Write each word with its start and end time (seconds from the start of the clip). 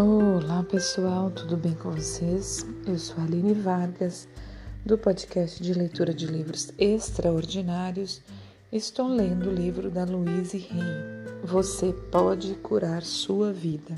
Olá 0.00 0.62
pessoal, 0.62 1.28
tudo 1.28 1.56
bem 1.56 1.74
com 1.74 1.90
vocês? 1.90 2.64
Eu 2.86 2.96
sou 2.96 3.16
a 3.18 3.24
Aline 3.24 3.52
Vargas, 3.52 4.28
do 4.86 4.96
podcast 4.96 5.60
de 5.60 5.74
leitura 5.74 6.14
de 6.14 6.24
livros 6.24 6.70
extraordinários. 6.78 8.22
Estou 8.70 9.08
lendo 9.08 9.50
o 9.50 9.52
livro 9.52 9.90
da 9.90 10.04
Louise 10.04 10.68
Hay, 10.70 11.42
Você 11.42 11.92
Pode 12.12 12.54
Curar 12.62 13.02
Sua 13.02 13.52
Vida. 13.52 13.96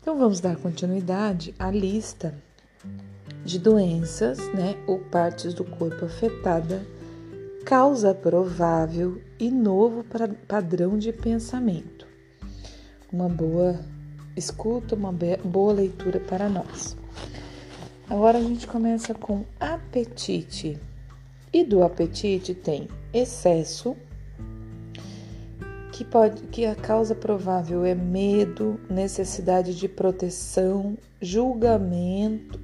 Então 0.00 0.18
vamos 0.18 0.40
dar 0.40 0.56
continuidade 0.56 1.54
à 1.56 1.70
lista 1.70 2.34
de 3.44 3.60
doenças 3.60 4.38
né, 4.52 4.74
ou 4.88 4.98
partes 4.98 5.54
do 5.54 5.62
corpo 5.62 6.04
afetada, 6.04 6.84
causa 7.64 8.12
provável 8.12 9.22
e 9.38 9.52
novo 9.52 10.04
padrão 10.48 10.98
de 10.98 11.12
pensamento. 11.12 12.08
Uma 13.12 13.28
boa 13.28 13.78
escuta, 14.40 14.96
uma 14.96 15.14
boa 15.44 15.72
leitura 15.72 16.18
para 16.18 16.48
nós. 16.48 16.96
Agora 18.08 18.38
a 18.38 18.42
gente 18.42 18.66
começa 18.66 19.14
com 19.14 19.44
apetite. 19.60 20.80
E 21.52 21.64
do 21.64 21.82
apetite 21.82 22.54
tem 22.54 22.88
excesso, 23.12 23.96
que 25.92 26.04
pode 26.04 26.42
que 26.48 26.64
a 26.64 26.74
causa 26.74 27.14
provável 27.14 27.84
é 27.84 27.94
medo, 27.94 28.80
necessidade 28.88 29.74
de 29.76 29.88
proteção, 29.88 30.96
julgamento, 31.20 32.58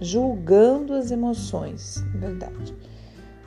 julgando 0.00 0.94
as 0.94 1.10
emoções, 1.10 2.02
verdade. 2.14 2.74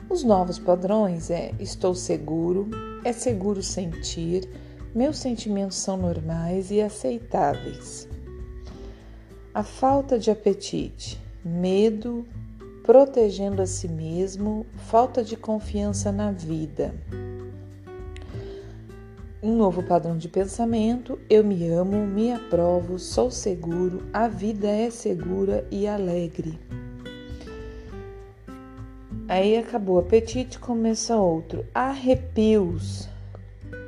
Os 0.08 0.24
novos 0.24 0.58
padrões 0.58 1.30
é 1.30 1.52
estou 1.58 1.94
seguro, 1.94 2.68
é 3.04 3.12
seguro 3.12 3.62
sentir, 3.62 4.48
meus 4.94 5.18
sentimentos 5.18 5.76
são 5.76 5.96
normais 5.96 6.70
e 6.70 6.80
aceitáveis. 6.80 8.08
A 9.52 9.62
falta 9.62 10.18
de 10.18 10.30
apetite, 10.30 11.20
medo, 11.44 12.24
protegendo 12.84 13.62
a 13.62 13.66
si 13.66 13.88
mesmo, 13.88 14.66
falta 14.76 15.22
de 15.22 15.36
confiança 15.36 16.10
na 16.10 16.32
vida. 16.32 16.94
Um 19.42 19.56
novo 19.56 19.82
padrão 19.82 20.16
de 20.18 20.28
pensamento: 20.28 21.18
eu 21.28 21.42
me 21.42 21.66
amo, 21.68 22.06
me 22.06 22.32
aprovo, 22.32 22.98
sou 22.98 23.30
seguro, 23.30 24.02
a 24.12 24.28
vida 24.28 24.68
é 24.68 24.90
segura 24.90 25.66
e 25.70 25.86
alegre. 25.86 26.58
Aí 29.26 29.56
acabou 29.56 29.96
o 29.96 30.00
apetite, 30.00 30.58
começa 30.58 31.16
outro. 31.16 31.64
Arrepios, 31.72 33.09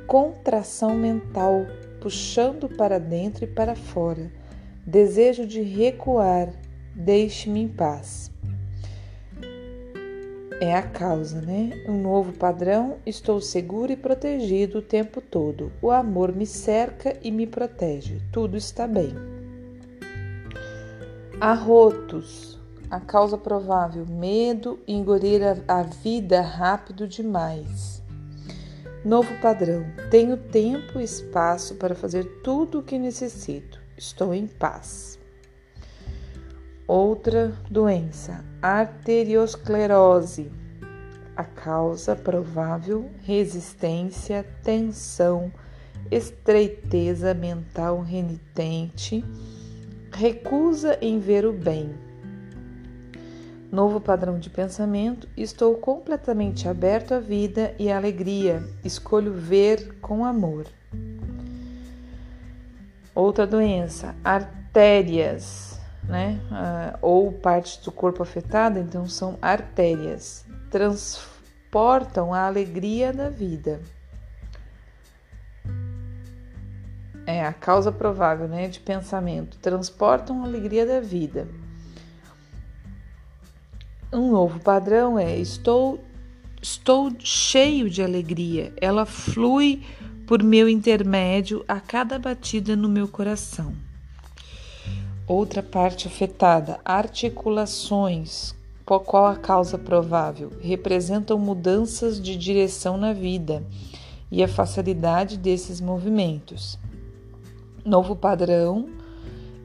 contração 0.07 0.95
mental, 0.95 1.65
puxando 2.01 2.69
para 2.69 2.99
dentro 2.99 3.43
e 3.43 3.47
para 3.47 3.75
fora, 3.75 4.31
desejo 4.85 5.45
de 5.45 5.61
recuar, 5.61 6.49
deixe-me 6.95 7.61
em 7.61 7.67
paz. 7.67 8.31
É 10.61 10.75
a 10.75 10.81
causa, 10.81 11.41
né? 11.41 11.83
Um 11.87 12.01
novo 12.01 12.31
padrão, 12.33 12.97
estou 13.05 13.41
seguro 13.41 13.91
e 13.91 13.97
protegido 13.97 14.77
o 14.77 14.81
tempo 14.81 15.19
todo. 15.19 15.71
O 15.81 15.91
amor 15.91 16.33
me 16.33 16.45
cerca 16.45 17.17
e 17.21 17.31
me 17.31 17.45
protege. 17.45 18.21
Tudo 18.31 18.55
está 18.55 18.87
bem. 18.87 19.13
Arrotos, 21.41 22.59
a 22.89 22.99
causa 22.99 23.37
provável, 23.37 24.05
medo, 24.05 24.79
engolir 24.87 25.41
a, 25.43 25.79
a 25.79 25.83
vida 25.83 26.41
rápido 26.41 27.07
demais. 27.07 28.02
Novo 29.05 29.33
padrão: 29.41 29.85
tenho 30.09 30.37
tempo 30.37 30.99
e 30.99 31.03
espaço 31.03 31.75
para 31.75 31.93
fazer 31.93 32.23
tudo 32.41 32.79
o 32.79 32.83
que 32.83 32.97
necessito. 32.97 33.81
Estou 33.97 34.33
em 34.33 34.47
paz. 34.47 35.19
Outra 36.87 37.53
doença: 37.69 38.45
arteriosclerose. 38.61 40.49
A 41.35 41.43
causa 41.43 42.15
provável: 42.15 43.09
resistência, 43.23 44.45
tensão, 44.63 45.51
estreiteza 46.09 47.33
mental 47.33 47.99
renitente, 48.01 49.25
recusa 50.13 50.97
em 51.01 51.19
ver 51.19 51.45
o 51.45 51.51
bem 51.51 52.02
Novo 53.73 53.99
padrão 53.99 54.37
de 54.37 54.51
pensamento: 54.51 55.27
estou 55.35 55.75
completamente 55.77 56.69
aberto 56.69 57.15
à 57.15 57.19
vida 57.19 57.73
e 57.79 57.91
à 57.91 57.97
alegria. 57.97 58.63
Escolho 58.85 59.33
ver 59.33 59.95
com 59.99 60.23
amor. 60.23 60.67
Outra 63.15 63.47
doença, 63.47 64.13
artérias, 64.23 65.79
né? 66.03 66.39
Ah, 66.51 66.99
ou 67.01 67.31
partes 67.31 67.77
do 67.77 67.91
corpo 67.91 68.21
afetada, 68.21 68.79
então 68.79 69.07
são 69.07 69.39
artérias. 69.41 70.45
Transportam 70.69 72.31
a 72.31 72.45
alegria 72.45 73.11
da 73.11 73.27
vida. 73.27 73.81
É 77.25 77.43
a 77.43 77.51
causa 77.53 77.91
provável, 77.91 78.47
né, 78.47 78.67
de 78.67 78.79
pensamento. 78.79 79.57
Transportam 79.57 80.43
a 80.43 80.45
alegria 80.45 80.85
da 80.85 80.99
vida. 80.99 81.47
Um 84.13 84.29
novo 84.29 84.59
padrão 84.59 85.17
é 85.17 85.35
estou 85.39 85.99
estou 86.61 87.11
cheio 87.17 87.89
de 87.89 88.03
alegria. 88.03 88.71
Ela 88.79 89.07
flui 89.07 89.81
por 90.27 90.43
meu 90.43 90.69
intermédio 90.69 91.65
a 91.67 91.79
cada 91.79 92.19
batida 92.19 92.75
no 92.75 92.87
meu 92.87 93.07
coração. 93.07 93.73
Outra 95.27 95.63
parte 95.63 96.07
afetada, 96.07 96.79
articulações. 96.85 98.53
Qual 98.85 99.25
a 99.25 99.35
causa 99.35 99.79
provável? 99.79 100.51
Representam 100.61 101.39
mudanças 101.39 102.21
de 102.21 102.37
direção 102.37 102.97
na 102.97 103.13
vida 103.13 103.65
e 104.31 104.43
a 104.43 104.47
facilidade 104.47 105.37
desses 105.37 105.81
movimentos. 105.81 106.77
Novo 107.83 108.15
padrão 108.15 108.89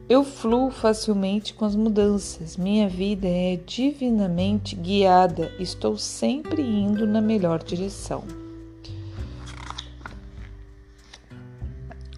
eu 0.09 0.23
fluo 0.23 0.71
facilmente 0.71 1.53
com 1.53 1.65
as 1.65 1.75
mudanças. 1.75 2.57
Minha 2.57 2.89
vida 2.89 3.27
é 3.27 3.59
divinamente 3.63 4.75
guiada. 4.75 5.51
Estou 5.59 5.95
sempre 5.99 6.63
indo 6.63 7.05
na 7.05 7.21
melhor 7.21 7.61
direção. 7.61 8.23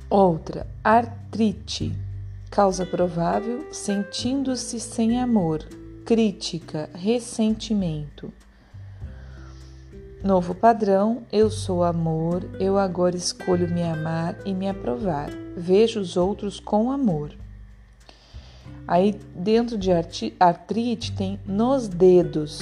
Outra, 0.10 0.66
artrite. 0.82 1.94
Causa 2.50 2.86
provável: 2.86 3.68
sentindo-se 3.74 4.80
sem 4.80 5.20
amor, 5.20 5.60
crítica, 6.06 6.90
ressentimento. 6.94 8.32
Novo 10.24 10.56
padrão: 10.56 11.24
eu 11.30 11.50
sou 11.50 11.84
amor, 11.84 12.44
eu 12.58 12.78
agora 12.78 13.18
escolho 13.18 13.70
me 13.70 13.84
amar 13.84 14.38
e 14.46 14.54
me 14.54 14.70
aprovar. 14.70 15.30
Vejo 15.58 16.00
os 16.00 16.16
outros 16.16 16.58
com 16.58 16.90
amor. 16.90 17.42
Aí 18.92 19.18
dentro 19.34 19.78
de 19.78 19.90
artrite 20.38 21.14
tem 21.14 21.40
nos 21.46 21.88
dedos. 21.88 22.60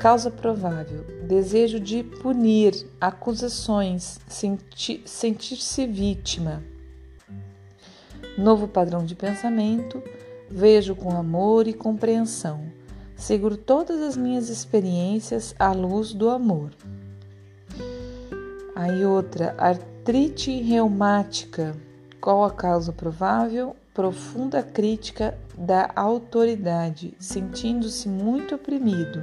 Causa 0.00 0.30
provável: 0.30 1.04
desejo 1.26 1.80
de 1.80 2.04
punir, 2.04 2.86
acusações, 3.00 4.20
senti 4.28 5.02
sentir-se 5.04 5.88
vítima. 5.88 6.62
Novo 8.38 8.68
padrão 8.68 9.04
de 9.04 9.16
pensamento: 9.16 10.00
vejo 10.48 10.94
com 10.94 11.16
amor 11.16 11.66
e 11.66 11.72
compreensão. 11.72 12.62
Seguro 13.16 13.56
todas 13.56 14.00
as 14.02 14.16
minhas 14.16 14.50
experiências 14.50 15.52
à 15.58 15.72
luz 15.72 16.14
do 16.14 16.30
amor. 16.30 16.70
Aí 18.76 19.04
outra, 19.04 19.56
artrite 19.58 20.62
reumática. 20.62 21.74
Qual 22.20 22.44
a 22.44 22.52
causa 22.52 22.92
provável? 22.92 23.74
Profunda 23.92 24.62
crítica 24.62 25.36
da 25.56 25.90
autoridade, 25.94 27.14
sentindo-se 27.18 28.08
muito 28.08 28.54
oprimido. 28.54 29.20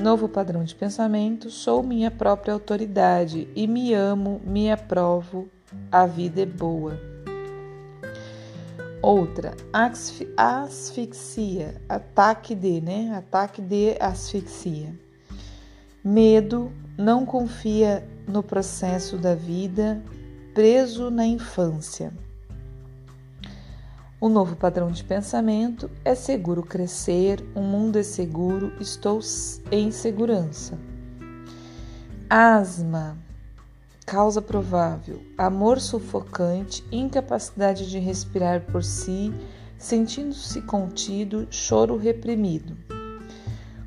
Novo 0.00 0.28
padrão 0.28 0.62
de 0.62 0.74
pensamento: 0.74 1.50
sou 1.50 1.82
minha 1.82 2.10
própria 2.10 2.54
autoridade 2.54 3.48
e 3.54 3.66
me 3.66 3.92
amo, 3.92 4.40
me 4.44 4.70
aprovo, 4.70 5.48
a 5.90 6.06
vida 6.06 6.42
é 6.42 6.46
boa. 6.46 6.98
Outra, 9.02 9.56
asfixia, 10.36 11.80
ataque 11.88 12.54
de, 12.54 12.80
né? 12.80 13.14
Ataque 13.16 13.62
de 13.62 13.96
asfixia. 14.00 14.92
Medo, 16.02 16.72
não 16.96 17.24
confia 17.24 18.04
no 18.26 18.42
processo 18.42 19.16
da 19.16 19.34
vida, 19.34 20.02
preso 20.52 21.10
na 21.10 21.26
infância. 21.26 22.12
O 24.20 24.28
novo 24.28 24.56
padrão 24.56 24.90
de 24.90 25.04
pensamento 25.04 25.88
é 26.04 26.12
seguro 26.12 26.64
crescer, 26.64 27.40
o 27.54 27.60
mundo 27.60 28.00
é 28.00 28.02
seguro, 28.02 28.72
estou 28.80 29.20
em 29.70 29.92
segurança. 29.92 30.76
Asma, 32.28 33.16
causa 34.04 34.42
provável: 34.42 35.22
amor 35.38 35.80
sufocante, 35.80 36.84
incapacidade 36.90 37.88
de 37.88 38.00
respirar 38.00 38.62
por 38.62 38.82
si, 38.82 39.32
sentindo-se 39.78 40.62
contido, 40.62 41.46
choro 41.48 41.96
reprimido. 41.96 42.76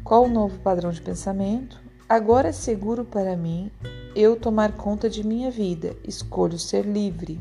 Qual 0.01 0.23
o 0.23 0.29
novo 0.29 0.57
padrão 0.59 0.91
de 0.91 1.01
pensamento? 1.01 1.77
Agora 2.07 2.47
é 2.47 2.53
seguro 2.53 3.03
para 3.03 3.35
mim 3.35 3.69
eu 4.15 4.37
tomar 4.37 4.77
conta 4.77 5.09
de 5.09 5.27
minha 5.27 5.51
vida, 5.51 5.93
escolho 6.05 6.57
ser 6.57 6.85
livre. 6.85 7.37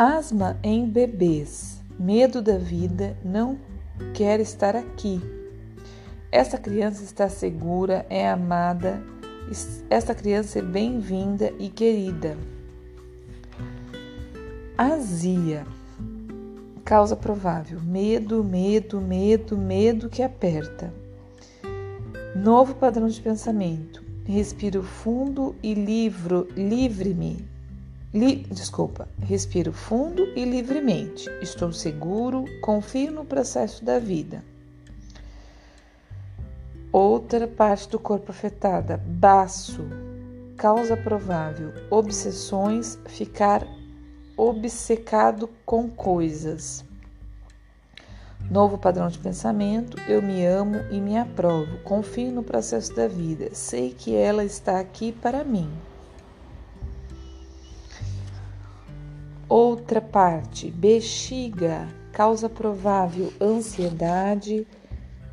Asma 0.00 0.56
em 0.62 0.88
bebês, 0.88 1.82
medo 1.98 2.40
da 2.40 2.56
vida, 2.56 3.16
não 3.24 3.58
quer 4.14 4.38
estar 4.38 4.76
aqui. 4.76 5.20
Essa 6.30 6.56
criança 6.56 7.02
está 7.02 7.28
segura, 7.28 8.06
é 8.08 8.30
amada, 8.30 9.02
essa 9.90 10.14
criança 10.14 10.60
é 10.60 10.62
bem-vinda 10.62 11.52
e 11.58 11.68
querida. 11.68 12.38
Azia, 14.78 15.66
causa 16.84 17.16
provável: 17.16 17.80
medo, 17.80 18.44
medo, 18.44 19.00
medo, 19.00 19.58
medo 19.58 20.08
que 20.08 20.22
aperta. 20.22 20.94
Novo 22.36 22.76
padrão 22.76 23.08
de 23.08 23.20
pensamento. 23.20 24.00
Respiro 24.24 24.80
fundo 24.80 25.56
e 25.60 25.74
livro, 25.74 26.46
livre-me. 26.54 27.57
Li, 28.12 28.36
desculpa, 28.50 29.06
respiro 29.20 29.70
fundo 29.70 30.32
e 30.34 30.42
livremente. 30.44 31.28
Estou 31.42 31.72
seguro, 31.72 32.46
confio 32.62 33.12
no 33.12 33.24
processo 33.24 33.84
da 33.84 33.98
vida. 33.98 34.42
Outra 36.90 37.46
parte 37.46 37.86
do 37.90 37.98
corpo 37.98 38.30
afetada, 38.30 38.96
baço, 39.06 39.86
causa 40.56 40.96
provável, 40.96 41.70
obsessões, 41.90 42.98
ficar 43.06 43.66
obcecado 44.38 45.50
com 45.66 45.90
coisas. 45.90 46.82
Novo 48.50 48.78
padrão 48.78 49.08
de 49.08 49.18
pensamento: 49.18 50.00
eu 50.08 50.22
me 50.22 50.46
amo 50.46 50.76
e 50.90 50.98
me 50.98 51.18
aprovo, 51.18 51.76
confio 51.84 52.32
no 52.32 52.42
processo 52.42 52.96
da 52.96 53.06
vida, 53.06 53.50
sei 53.52 53.92
que 53.92 54.16
ela 54.16 54.42
está 54.42 54.80
aqui 54.80 55.12
para 55.12 55.44
mim. 55.44 55.70
Outra 59.48 60.00
parte: 60.00 60.70
bexiga, 60.70 61.88
causa 62.12 62.48
provável, 62.48 63.32
ansiedade, 63.40 64.66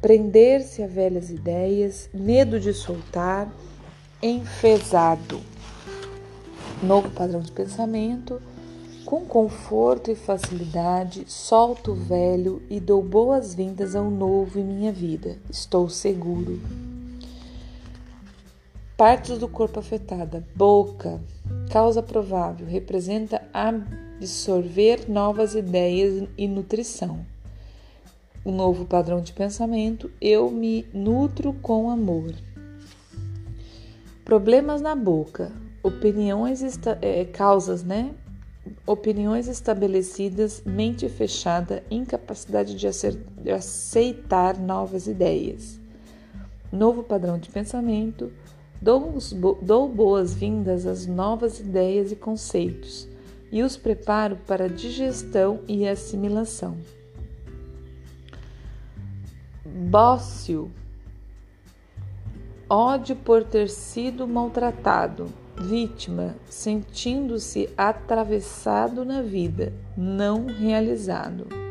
prender-se 0.01 0.81
a 0.81 0.87
velhas 0.87 1.29
ideias, 1.29 2.09
medo 2.13 2.59
de 2.59 2.73
soltar, 2.73 3.51
enfesado. 4.21 5.41
Novo 6.81 7.09
padrão 7.09 7.41
de 7.41 7.51
pensamento 7.51 8.41
com 9.05 9.23
conforto 9.23 10.09
e 10.09 10.15
facilidade, 10.15 11.25
solto 11.27 11.91
o 11.91 11.95
velho 11.95 12.61
e 12.69 12.79
dou 12.79 13.03
boas-vindas 13.03 13.95
ao 13.95 14.09
novo 14.09 14.59
em 14.59 14.63
minha 14.63 14.91
vida. 14.91 15.37
Estou 15.49 15.87
seguro. 15.87 16.59
Partes 18.97 19.37
do 19.37 19.47
corpo 19.47 19.79
afetada: 19.79 20.43
boca, 20.55 21.21
causa 21.71 22.01
provável, 22.01 22.65
representa 22.67 23.41
absorver 23.53 25.09
novas 25.09 25.55
ideias 25.55 26.27
e 26.37 26.47
nutrição. 26.47 27.25
O 28.43 28.51
novo 28.51 28.85
padrão 28.85 29.21
de 29.21 29.33
pensamento: 29.33 30.11
eu 30.21 30.51
me 30.51 30.87
nutro 30.93 31.53
com 31.53 31.89
amor. 31.89 32.33
Problemas 34.23 34.81
na 34.81 34.95
boca, 34.95 35.51
opiniões, 35.83 36.61
é, 37.01 37.25
causas, 37.25 37.83
né? 37.83 38.13
opiniões 38.85 39.47
estabelecidas, 39.47 40.61
mente 40.65 41.07
fechada, 41.09 41.83
incapacidade 41.89 42.75
de, 42.75 42.87
de 43.41 43.51
aceitar 43.51 44.57
novas 44.57 45.07
ideias. 45.07 45.79
Novo 46.71 47.03
padrão 47.03 47.37
de 47.37 47.49
pensamento, 47.49 48.31
dou, 49.61 49.89
boas-vindas 49.89 50.85
às 50.85 51.07
novas 51.07 51.59
ideias 51.59 52.11
e 52.11 52.15
conceitos 52.15 53.07
e 53.51 53.63
os 53.63 53.75
preparo 53.75 54.37
para 54.45 54.69
digestão 54.69 55.61
e 55.67 55.87
assimilação. 55.87 56.77
Bócio, 59.65 60.71
ódio 62.69 63.15
por 63.15 63.43
ter 63.43 63.69
sido 63.69 64.27
maltratado 64.27 65.27
vítima, 65.57 66.35
sentindo-se 66.49 67.69
atravessado 67.77 69.05
na 69.05 69.21
vida, 69.21 69.73
não 69.97 70.45
realizado. 70.45 71.64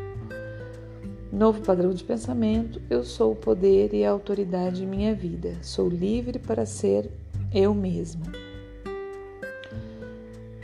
Novo 1.35 1.63
padrão 1.63 1.93
de 1.93 2.05
pensamento: 2.05 2.81
eu 2.89 3.03
sou 3.03 3.33
o 3.33 3.37
poder 3.37 3.93
e 3.93 4.05
a 4.05 4.11
autoridade 4.13 4.85
em 4.85 4.87
minha 4.87 5.13
vida. 5.13 5.57
Sou 5.63 5.89
livre 5.89 6.39
para 6.39 6.65
ser 6.65 7.11
eu 7.53 7.75
mesmo. 7.75 8.23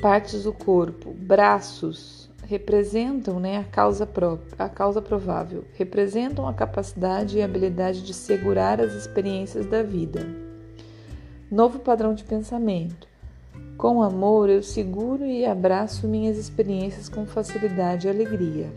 Partes 0.00 0.44
do 0.44 0.52
corpo, 0.52 1.12
braços, 1.12 2.31
representam 2.46 3.40
né, 3.40 3.58
a 3.58 3.64
causa 3.64 4.06
própria, 4.06 4.55
a 4.64 4.69
causa 4.69 5.02
provável, 5.02 5.64
representam 5.75 6.46
a 6.46 6.55
capacidade 6.55 7.37
e 7.37 7.43
habilidade 7.43 8.02
de 8.02 8.14
segurar 8.14 8.81
as 8.81 8.93
experiências 8.93 9.67
da 9.67 9.82
vida. 9.82 10.25
Novo 11.50 11.81
padrão 11.81 12.14
de 12.14 12.22
pensamento. 12.22 13.08
Com 13.76 14.05
amor, 14.05 14.49
eu 14.49 14.62
seguro 14.62 15.26
e 15.26 15.44
abraço 15.44 16.06
minhas 16.06 16.38
experiências 16.38 17.08
com 17.08 17.26
facilidade 17.26 18.06
e 18.06 18.11
alegria. 18.11 18.70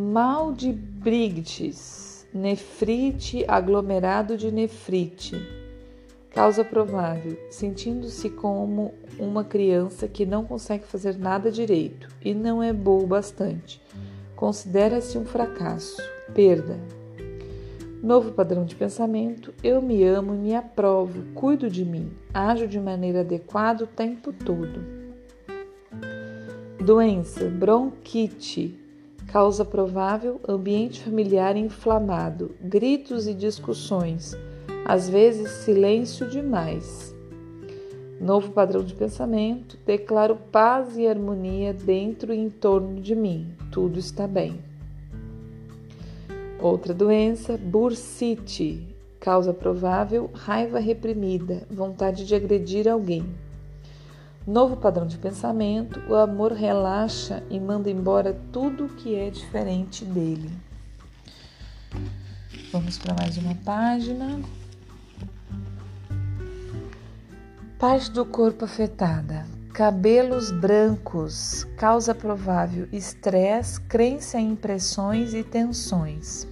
Mal 0.00 0.54
de 0.54 0.72
Briggs, 0.72 2.26
nefrite, 2.32 3.44
aglomerado 3.46 4.34
de 4.34 4.50
nefrite. 4.50 5.36
Causa 6.30 6.64
provável, 6.64 7.38
sentindo-se 7.50 8.30
como 8.30 8.94
uma 9.18 9.44
criança 9.44 10.08
que 10.08 10.24
não 10.24 10.42
consegue 10.42 10.86
fazer 10.86 11.18
nada 11.18 11.52
direito 11.52 12.08
e 12.24 12.32
não 12.32 12.62
é 12.62 12.72
boa 12.72 13.02
o 13.02 13.06
bastante. 13.06 13.78
Considera-se 14.34 15.18
um 15.18 15.26
fracasso, 15.26 16.00
perda, 16.32 16.78
Novo 18.02 18.32
padrão 18.32 18.64
de 18.64 18.74
pensamento: 18.74 19.52
eu 19.62 19.82
me 19.82 20.02
amo 20.02 20.34
e 20.34 20.38
me 20.38 20.54
aprovo, 20.54 21.22
cuido 21.34 21.68
de 21.68 21.84
mim, 21.84 22.10
ajo 22.32 22.66
de 22.66 22.80
maneira 22.80 23.20
adequada 23.20 23.84
o 23.84 23.86
tempo 23.86 24.32
todo. 24.32 24.80
Doença: 26.82 27.44
bronquite. 27.50 28.79
Causa 29.30 29.64
provável: 29.64 30.40
ambiente 30.48 31.00
familiar 31.02 31.56
inflamado, 31.56 32.50
gritos 32.60 33.28
e 33.28 33.34
discussões, 33.34 34.36
às 34.84 35.08
vezes 35.08 35.48
silêncio 35.64 36.28
demais. 36.28 37.14
Novo 38.20 38.50
padrão 38.50 38.82
de 38.82 38.92
pensamento: 38.92 39.78
declaro 39.86 40.34
paz 40.50 40.98
e 40.98 41.06
harmonia 41.06 41.72
dentro 41.72 42.34
e 42.34 42.38
em 42.38 42.50
torno 42.50 43.00
de 43.00 43.14
mim, 43.14 43.54
tudo 43.70 44.00
está 44.00 44.26
bem. 44.26 44.58
Outra 46.60 46.92
doença, 46.92 47.56
bursite, 47.56 48.84
causa 49.20 49.54
provável 49.54 50.28
raiva 50.34 50.80
reprimida, 50.80 51.62
vontade 51.70 52.26
de 52.26 52.34
agredir 52.34 52.88
alguém. 52.88 53.24
Novo 54.46 54.76
padrão 54.76 55.06
de 55.06 55.18
pensamento, 55.18 56.00
o 56.08 56.14
amor 56.14 56.52
relaxa 56.52 57.42
e 57.50 57.60
manda 57.60 57.90
embora 57.90 58.36
tudo 58.50 58.88
que 58.88 59.14
é 59.14 59.28
diferente 59.28 60.04
dele. 60.04 60.50
Vamos 62.72 62.96
para 62.98 63.14
mais 63.14 63.36
uma 63.36 63.54
página. 63.56 64.40
Parte 67.78 68.10
do 68.10 68.24
corpo 68.24 68.64
afetada. 68.64 69.46
Cabelos 69.74 70.50
brancos, 70.50 71.64
causa 71.76 72.14
provável 72.14 72.88
estresse, 72.92 73.80
crença 73.82 74.38
em 74.38 74.52
impressões 74.52 75.34
e 75.34 75.42
tensões. 75.42 76.46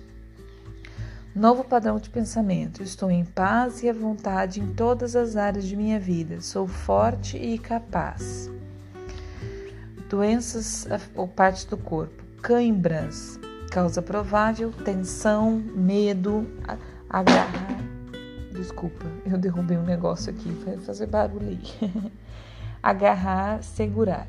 Novo 1.39 1.63
padrão 1.63 2.01
de 2.01 2.11
pensamento. 2.11 2.83
Estou 2.83 3.09
em 3.09 3.25
paz 3.25 3.85
e 3.85 3.89
à 3.89 3.93
vontade 3.93 4.61
em 4.61 4.75
todas 4.75 5.15
as 5.15 5.37
áreas 5.37 5.65
de 5.69 5.77
minha 5.77 6.01
vida. 6.01 6.41
Sou 6.41 6.67
forte 6.67 7.37
e 7.37 7.57
capaz. 7.57 8.51
Doenças 10.11 10.89
ou 11.15 11.29
partes 11.29 11.65
do 11.65 11.77
corpo. 11.77 12.25
Cãibras. 12.43 13.39
Causa 13.71 14.03
provável 14.03 14.73
tensão, 14.85 15.63
medo, 15.77 16.45
agarrar. 17.09 17.79
Desculpa, 18.51 19.07
eu 19.25 19.39
derrubei 19.39 19.79
um 19.79 19.85
negócio 19.85 20.33
aqui, 20.33 20.51
vai 20.65 20.77
fazer 20.79 21.07
barulho 21.07 21.51
aí. 21.51 22.11
agarrar, 22.83 23.63
segurar. 23.63 24.27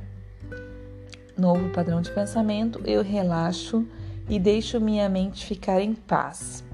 Novo 1.36 1.70
padrão 1.70 2.02
de 2.02 2.12
pensamento. 2.12 2.80
Eu 2.86 3.02
relaxo 3.02 3.84
e 4.30 4.38
deixo 4.38 4.80
minha 4.80 5.10
mente 5.10 5.44
ficar 5.44 5.82
em 5.82 5.96
paz. 5.96 6.69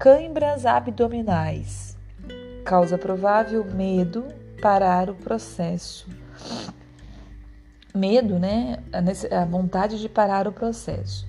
Cãibras 0.00 0.64
abdominais. 0.64 1.94
Causa 2.64 2.96
provável: 2.96 3.62
medo, 3.66 4.24
parar 4.62 5.10
o 5.10 5.14
processo. 5.14 6.08
Medo, 7.94 8.38
né? 8.38 8.82
A 9.30 9.44
vontade 9.44 10.00
de 10.00 10.08
parar 10.08 10.48
o 10.48 10.52
processo. 10.52 11.28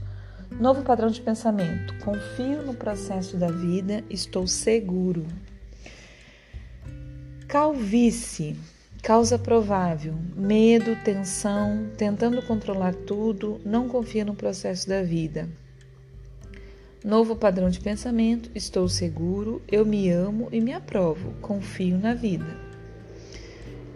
Novo 0.50 0.84
padrão 0.84 1.10
de 1.10 1.20
pensamento: 1.20 2.00
confio 2.00 2.64
no 2.64 2.74
processo 2.74 3.36
da 3.36 3.52
vida, 3.52 4.06
estou 4.10 4.48
seguro. 4.48 5.28
Calvície, 7.50 8.58
causa 9.04 9.38
provável: 9.38 10.16
medo, 10.34 10.96
tensão, 11.04 11.90
tentando 11.98 12.42
controlar 12.44 12.96
tudo, 12.96 13.60
não 13.66 13.90
confia 13.90 14.24
no 14.24 14.34
processo 14.34 14.88
da 14.88 15.04
vida. 15.04 15.50
Novo 17.04 17.36
padrão 17.36 17.68
de 17.72 17.80
pensamento: 17.80 18.52
estou 18.54 18.88
seguro, 18.88 19.60
eu 19.68 19.84
me 19.84 20.12
amo 20.12 20.48
e 20.52 20.62
me 20.62 20.72
aprovo, 20.72 21.34
confio 21.42 21.98
na 21.98 22.14
vida. 22.14 22.56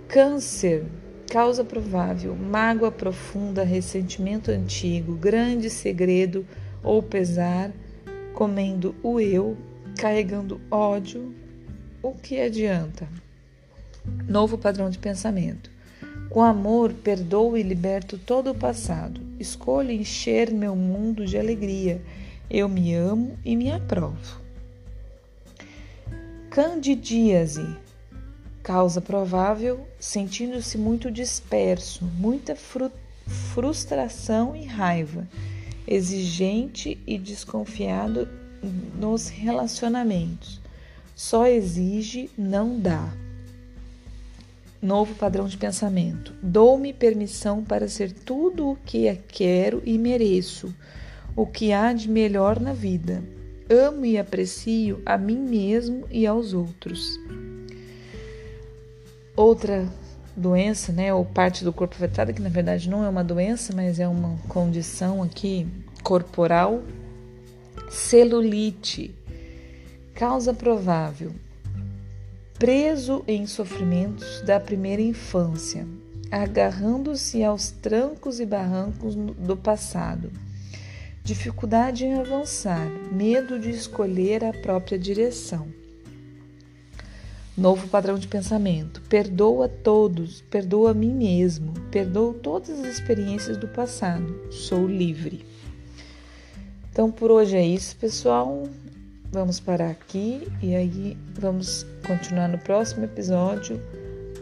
Câncer, 0.08 0.86
causa 1.30 1.64
provável: 1.64 2.36
mágoa 2.36 2.92
profunda, 2.92 3.64
ressentimento 3.64 4.50
antigo, 4.50 5.14
grande 5.14 5.70
segredo 5.70 6.48
ou 6.82 7.04
pesar, 7.04 7.72
comendo 8.34 8.96
o 9.04 9.20
eu, 9.20 9.56
carregando 9.96 10.60
ódio. 10.72 11.32
O 12.02 12.12
que 12.12 12.42
adianta? 12.42 13.08
Novo 14.28 14.58
padrão 14.58 14.90
de 14.90 14.98
pensamento. 14.98 15.70
Com 16.28 16.42
amor, 16.42 16.92
perdoo 16.92 17.56
e 17.56 17.62
liberto 17.62 18.18
todo 18.18 18.50
o 18.50 18.56
passado. 18.56 19.22
Escolho 19.40 19.92
encher 19.92 20.52
meu 20.52 20.76
mundo 20.76 21.24
de 21.24 21.38
alegria 21.38 22.02
eu 22.50 22.70
me 22.70 22.94
amo 22.94 23.38
e 23.44 23.56
me 23.56 23.72
aprovo. 23.72 24.42
Candidíase, 26.50 27.66
causa 28.64 29.02
provável, 29.02 29.86
sentindo-se 30.00 30.78
muito 30.78 31.12
disperso, 31.12 32.06
muita 32.18 32.56
fru 32.56 32.92
frustração 33.54 34.56
e 34.56 34.66
raiva, 34.66 35.28
exigente 35.88 36.98
e 37.08 37.18
desconfiado 37.18 38.28
nos 39.00 39.30
relacionamentos. 39.30 40.62
Só 41.16 41.48
exige, 41.48 42.30
não 42.38 42.80
dá. 42.80 43.12
Novo 44.80 45.16
padrão 45.16 45.48
de 45.48 45.58
pensamento. 45.58 46.34
Dou-me 46.42 46.94
permissão 46.94 47.64
para 47.64 47.88
ser 47.88 48.12
tudo 48.12 48.70
o 48.70 48.76
que 48.76 49.14
quero 49.28 49.82
e 49.86 49.98
mereço 49.98 50.74
o 51.36 51.46
que 51.46 51.74
há 51.74 51.92
de 51.92 52.10
melhor 52.10 52.60
na 52.60 52.74
vida. 52.74 53.22
Amo 53.70 54.06
e 54.06 54.18
aprecio 54.18 55.02
a 55.06 55.18
mim 55.18 55.40
mesmo 55.40 56.06
e 56.10 56.26
aos 56.26 56.54
outros. 56.54 57.20
Outra 59.36 59.88
doença, 60.36 60.92
né, 60.92 61.14
ou 61.14 61.26
parte 61.26 61.64
do 61.64 61.74
corpo 61.74 61.96
afetada, 61.96 62.32
que 62.32 62.42
na 62.42 62.50
verdade 62.50 62.90
não 62.90 63.04
é 63.04 63.10
uma 63.10 63.24
doença, 63.24 63.74
mas 63.76 64.00
é 64.00 64.08
uma 64.08 64.38
condição 64.48 65.22
aqui 65.22 65.68
corporal, 66.04 66.82
celulite. 67.90 69.14
Causa 70.14 70.54
provável: 70.54 71.32
preso 72.58 73.24
em 73.28 73.46
sofrimentos 73.46 74.42
da 74.42 74.60
primeira 74.60 75.02
infância, 75.02 75.86
agarrando-se 76.32 77.44
aos 77.44 77.72
trancos 77.72 78.40
e 78.40 78.46
barrancos 78.46 79.16
do 79.16 79.58
passado 79.58 80.32
dificuldade 81.26 82.06
em 82.06 82.14
avançar, 82.14 82.88
medo 83.12 83.60
de 83.60 83.72
escolher 83.72 84.46
a 84.46 84.54
própria 84.54 84.98
direção. 84.98 85.68
Novo 87.58 87.88
padrão 87.88 88.16
de 88.20 88.28
pensamento: 88.28 89.02
perdoa 89.10 89.68
todos, 89.68 90.42
perdoa 90.42 90.92
a 90.92 90.94
mim 90.94 91.12
mesmo, 91.12 91.74
perdoo 91.90 92.32
todas 92.32 92.80
as 92.80 92.86
experiências 92.86 93.58
do 93.58 93.68
passado, 93.68 94.52
sou 94.52 94.88
livre. 94.88 95.44
Então 96.92 97.10
por 97.12 97.32
hoje 97.32 97.58
é 97.58 97.66
isso, 97.66 97.96
pessoal. 97.96 98.64
Vamos 99.32 99.60
parar 99.60 99.90
aqui 99.90 100.48
e 100.62 100.76
aí 100.76 101.18
vamos 101.34 101.88
continuar 102.06 102.48
no 102.48 102.60
próximo 102.60 103.04
episódio 103.04 103.82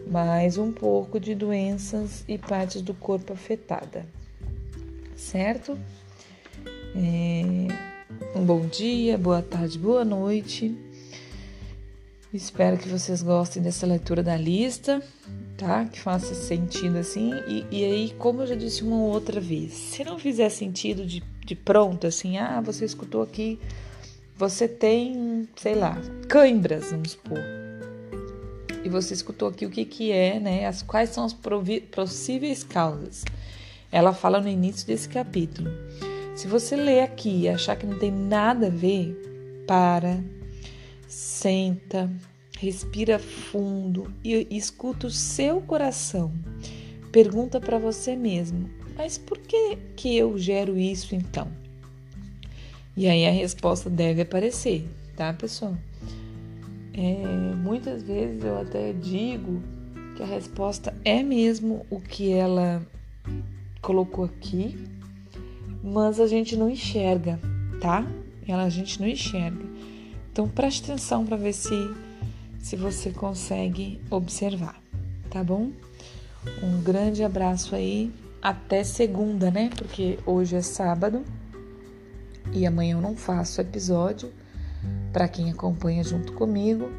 mais 0.06 0.58
um 0.58 0.72
pouco 0.72 1.18
de 1.18 1.34
doenças 1.34 2.26
e 2.28 2.38
partes 2.38 2.82
do 2.82 2.94
corpo 2.94 3.32
afetada. 3.32 4.06
Certo? 5.16 5.80
É, 6.96 7.68
um 8.36 8.46
bom 8.46 8.68
dia, 8.68 9.18
boa 9.18 9.42
tarde, 9.42 9.80
boa 9.80 10.06
noite. 10.06 10.78
Espero 12.32 12.78
que 12.78 12.88
vocês 12.88 13.24
gostem 13.24 13.64
dessa 13.64 13.88
leitura 13.88 14.22
da 14.22 14.38
lista, 14.38 15.02
tá? 15.58 15.86
Que 15.86 16.00
faça 16.00 16.36
sentido 16.36 16.98
assim. 16.98 17.32
E, 17.48 17.66
e 17.72 17.84
aí, 17.84 18.16
como 18.20 18.44
eu 18.44 18.48
já 18.48 18.54
disse 18.54 18.84
uma 18.84 18.98
outra 18.98 19.42
vez, 19.42 19.74
se 19.74 20.04
não 20.04 20.20
fizer 20.20 20.50
sentido 20.50 21.04
de, 21.04 21.24
de 21.44 21.56
pronto, 21.56 22.06
assim, 22.06 22.38
ah, 22.38 22.62
você 22.62 22.86
escutou 22.86 23.24
aqui, 23.24 23.60
você 24.36 24.68
tem, 24.68 25.50
sei 25.56 25.74
lá, 25.74 26.00
cãibras, 26.28 26.92
vamos 26.92 27.12
supor. 27.12 27.40
E 28.84 28.90
você 28.90 29.16
escutou 29.16 29.48
aqui 29.48 29.66
o 29.66 29.70
que, 29.72 29.84
que 29.84 30.12
é, 30.12 30.40
né? 30.40 30.68
As, 30.68 30.84
quais 30.84 31.10
são 31.10 31.26
as 31.26 31.34
possíveis 31.34 32.64
causas. 32.64 33.24
Ela 33.92 34.14
fala 34.14 34.40
no 34.40 34.48
início 34.48 34.86
desse 34.86 35.10
capítulo. 35.10 35.72
Se 36.36 36.48
você 36.48 36.76
ler 36.76 37.02
aqui 37.02 37.42
e 37.42 37.50
achar 37.50 37.76
que 37.76 37.86
não 37.86 37.98
tem 37.98 38.12
nada 38.12 38.68
a 38.68 38.70
ver, 38.70 39.16
para, 39.68 40.24
senta, 41.08 42.10
respira 42.58 43.20
fundo 43.20 44.12
e 44.24 44.48
escuta 44.50 45.08
o 45.08 45.12
seu 45.12 45.62
coração. 45.62 46.34
Pergunta 47.12 47.60
para 47.60 47.78
você 47.78 48.16
mesmo: 48.16 48.70
mas 48.98 49.18
por 49.18 49.38
que 49.38 49.78
que 49.96 50.18
eu 50.18 50.38
gero 50.38 50.78
isso 50.78 51.16
então? 51.16 51.48
E 52.96 53.08
aí 53.08 53.26
a 53.26 53.32
resposta 53.32 53.90
deve 53.90 54.22
aparecer, 54.22 54.88
tá, 55.16 55.34
pessoal? 55.34 55.76
É, 56.94 57.56
muitas 57.56 58.04
vezes 58.04 58.44
eu 58.44 58.60
até 58.60 58.94
digo 58.94 59.62
que 60.16 60.22
a 60.22 60.28
resposta 60.28 60.96
é 61.04 61.24
mesmo 61.24 61.86
o 61.90 62.00
que 62.00 62.32
ela 62.32 62.86
colocou 63.82 64.26
aqui, 64.26 64.78
mas 65.84 66.20
a 66.20 66.28
gente 66.28 66.56
não 66.56 66.70
enxerga, 66.70 67.38
tá? 67.82 68.08
Ela 68.48 68.64
a 68.64 68.70
gente 68.70 69.02
não 69.02 69.08
enxerga. 69.08 69.66
Então 70.32 70.48
preste 70.48 70.90
atenção 70.90 71.26
para 71.26 71.36
ver 71.36 71.54
se 71.54 71.76
se 72.60 72.78
você 72.78 73.12
consegue 73.12 74.00
observar, 74.10 74.82
tá 75.30 75.44
bom? 75.44 75.70
Um 76.64 76.82
grande 76.82 77.22
abraço 77.22 77.76
aí, 77.76 78.10
até 78.42 78.86
segunda, 78.86 79.52
né? 79.52 79.70
Porque 79.78 80.18
hoje 80.26 80.56
é 80.56 80.62
sábado 80.62 81.24
e 82.54 82.66
amanhã 82.66 82.96
eu 82.96 83.02
não 83.02 83.18
faço 83.18 83.60
episódio 83.60 84.32
para 85.12 85.28
quem 85.28 85.52
acompanha 85.52 86.04
junto 86.04 86.32
comigo. 86.34 86.90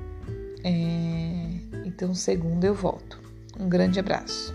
É... 0.62 1.86
Então 1.86 2.14
segunda 2.14 2.66
eu 2.66 2.74
volto. 2.74 3.18
Um 3.58 3.68
grande 3.68 3.98
abraço. 3.98 4.54